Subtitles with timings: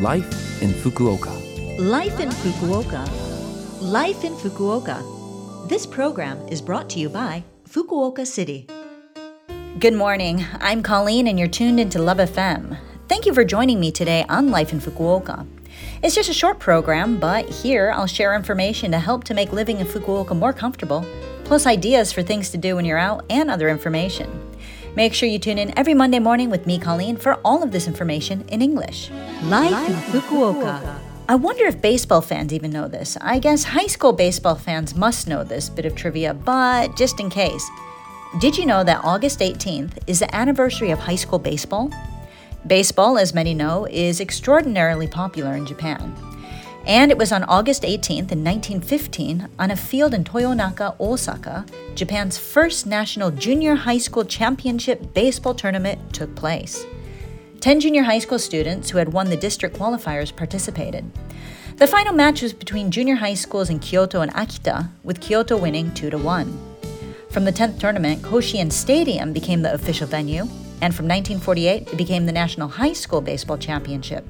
[0.00, 1.30] Life in Fukuoka.
[1.78, 3.08] Life in Fukuoka.
[3.80, 5.68] Life in Fukuoka.
[5.68, 8.66] This program is brought to you by Fukuoka City.
[9.78, 10.44] Good morning.
[10.58, 12.76] I'm Colleen, and you're tuned into Love FM.
[13.06, 15.46] Thank you for joining me today on Life in Fukuoka.
[16.02, 19.78] It's just a short program, but here I'll share information to help to make living
[19.78, 21.06] in Fukuoka more comfortable,
[21.44, 24.43] plus ideas for things to do when you're out and other information.
[24.96, 27.88] Make sure you tune in every Monday morning with me, Colleen, for all of this
[27.88, 29.10] information in English.
[29.42, 30.98] Life, in Fukuoka.
[31.28, 33.16] I wonder if baseball fans even know this.
[33.20, 37.28] I guess high school baseball fans must know this bit of trivia, but just in
[37.28, 37.68] case.
[38.38, 41.90] Did you know that August 18th is the anniversary of high school baseball?
[42.66, 46.14] Baseball, as many know, is extraordinarily popular in Japan.
[46.86, 52.36] And it was on August 18th in 1915 on a field in Toyonaka, Osaka, Japan's
[52.36, 56.84] first national junior high school championship baseball tournament took place.
[57.60, 61.10] Ten junior high school students who had won the district qualifiers participated.
[61.76, 65.92] The final match was between junior high schools in Kyoto and Akita, with Kyoto winning
[65.94, 66.76] 2 to 1.
[67.30, 70.42] From the 10th tournament, Koshien Stadium became the official venue,
[70.82, 74.24] and from 1948, it became the National High School Baseball Championship.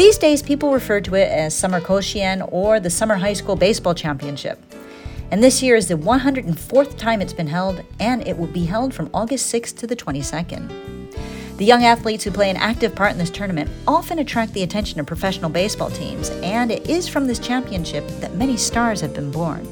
[0.00, 3.94] These days, people refer to it as Summer Koshien or the Summer High School Baseball
[3.94, 4.58] Championship.
[5.30, 8.94] And this year is the 104th time it's been held, and it will be held
[8.94, 11.58] from August 6th to the 22nd.
[11.58, 14.98] The young athletes who play an active part in this tournament often attract the attention
[15.00, 19.30] of professional baseball teams, and it is from this championship that many stars have been
[19.30, 19.66] born.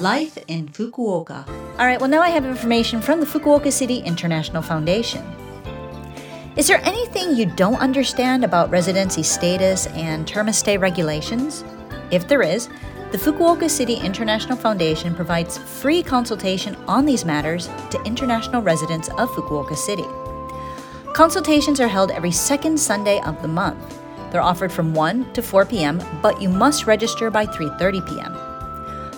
[0.00, 1.48] Life in Fukuoka.
[1.80, 5.24] All right, well, now I have information from the Fukuoka City International Foundation.
[6.56, 11.64] Is there anything you don't understand about residency status and term of stay regulations?
[12.12, 12.68] If there is,
[13.10, 19.30] the Fukuoka City International Foundation provides free consultation on these matters to international residents of
[19.30, 20.04] Fukuoka City.
[21.12, 24.00] Consultations are held every second Sunday of the month.
[24.30, 28.32] They're offered from 1 to 4 p.m., but you must register by 3:30 p.m.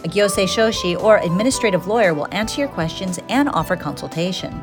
[0.04, 4.62] A gyosei shoshi or administrative lawyer will answer your questions and offer consultation.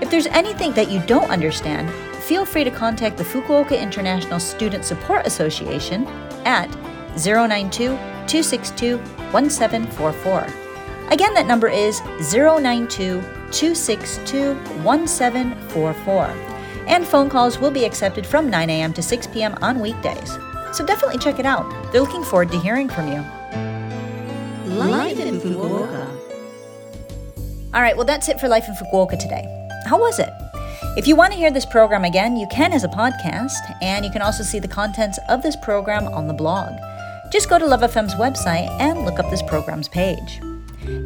[0.00, 1.90] If there's anything that you don't understand,
[2.24, 6.06] feel free to contact the Fukuoka International Student Support Association
[6.46, 6.70] at
[7.16, 7.96] 092
[8.26, 8.96] 262
[9.32, 10.46] 1744.
[11.10, 12.00] Again, that number is
[12.32, 16.24] 092 262 1744.
[16.86, 18.92] And phone calls will be accepted from 9 a.m.
[18.94, 19.54] to 6 p.m.
[19.60, 20.38] on weekdays.
[20.72, 21.68] So definitely check it out.
[21.92, 23.24] They're looking forward to hearing from you.
[24.74, 26.08] Life in Fukuoka.
[27.74, 29.60] All right, well, that's it for Life in Fukuoka today.
[29.90, 30.32] How was it?
[30.96, 34.10] If you want to hear this program again, you can as a podcast, and you
[34.12, 36.70] can also see the contents of this program on the blog.
[37.32, 40.40] Just go to Love FM's website and look up this program's page.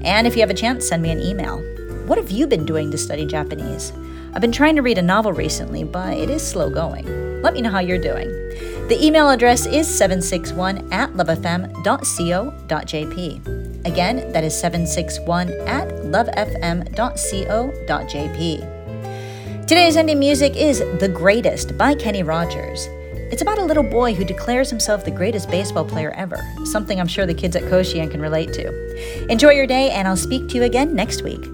[0.05, 1.62] And if you have a chance, send me an email.
[2.06, 3.91] What have you been doing to study Japanese?
[4.35, 7.41] I've been trying to read a novel recently, but it is slow going.
[7.41, 8.29] Let me know how you're doing.
[8.88, 11.87] The email address is 761 at lovefm.co.jp.
[13.87, 16.94] Again, that is 761 at lovefm.co.jp.
[19.66, 22.87] Today's ending music is The Greatest by Kenny Rogers.
[23.32, 27.08] It's about a little boy who declares himself the greatest baseball player ever, something I'm
[27.08, 29.26] sure the kids at Koshien can relate to.
[29.32, 31.54] Enjoy your day, and I'll speak to you again next week.